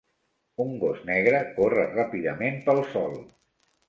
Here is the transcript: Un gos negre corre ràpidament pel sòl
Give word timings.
Un 0.63 0.69
gos 0.83 1.03
negre 1.09 1.41
corre 1.57 1.83
ràpidament 1.91 2.57
pel 2.71 2.81
sòl 2.95 3.15